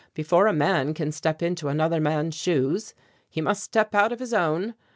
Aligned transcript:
Before 0.15 0.47
a 0.47 0.51
man 0.51 0.95
can 0.95 1.11
step 1.11 1.43
into 1.43 1.67
another's 1.67 2.33
shoes, 2.33 2.95
he 3.29 3.39
must 3.39 3.61
step 3.61 3.93
out 3.93 4.11
of 4.11 4.17
his 4.19 4.33
own. 4.33 4.73